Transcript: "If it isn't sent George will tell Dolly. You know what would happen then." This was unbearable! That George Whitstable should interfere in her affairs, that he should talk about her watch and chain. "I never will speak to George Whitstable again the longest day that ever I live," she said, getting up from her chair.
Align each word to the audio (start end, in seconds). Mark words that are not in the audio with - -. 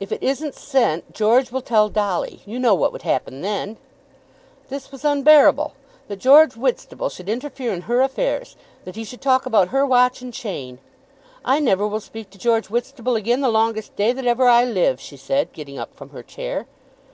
"If 0.00 0.12
it 0.12 0.22
isn't 0.22 0.54
sent 0.54 1.12
George 1.12 1.52
will 1.52 1.60
tell 1.60 1.90
Dolly. 1.90 2.40
You 2.46 2.58
know 2.58 2.74
what 2.74 2.90
would 2.90 3.02
happen 3.02 3.42
then." 3.42 3.76
This 4.70 4.90
was 4.90 5.04
unbearable! 5.04 5.74
That 6.08 6.20
George 6.20 6.54
Whitstable 6.54 7.10
should 7.10 7.28
interfere 7.28 7.70
in 7.74 7.82
her 7.82 8.00
affairs, 8.00 8.56
that 8.86 8.96
he 8.96 9.04
should 9.04 9.20
talk 9.20 9.44
about 9.44 9.68
her 9.68 9.84
watch 9.84 10.22
and 10.22 10.32
chain. 10.32 10.78
"I 11.44 11.58
never 11.58 11.86
will 11.86 12.00
speak 12.00 12.30
to 12.30 12.38
George 12.38 12.68
Whitstable 12.70 13.14
again 13.16 13.42
the 13.42 13.50
longest 13.50 13.94
day 13.94 14.12
that 14.12 14.24
ever 14.24 14.48
I 14.48 14.64
live," 14.64 15.02
she 15.02 15.18
said, 15.18 15.52
getting 15.52 15.78
up 15.78 15.94
from 15.94 16.08
her 16.16 16.22
chair. 16.22 16.64